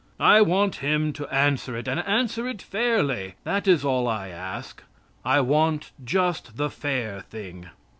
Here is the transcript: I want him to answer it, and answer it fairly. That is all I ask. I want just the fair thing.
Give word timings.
I 0.19 0.41
want 0.41 0.77
him 0.77 1.13
to 1.13 1.27
answer 1.27 1.77
it, 1.77 1.87
and 1.87 1.99
answer 1.99 2.47
it 2.47 2.59
fairly. 2.59 3.35
That 3.43 3.67
is 3.67 3.85
all 3.85 4.07
I 4.07 4.29
ask. 4.29 4.83
I 5.23 5.41
want 5.41 5.91
just 6.03 6.57
the 6.57 6.71
fair 6.71 7.21
thing. 7.21 7.67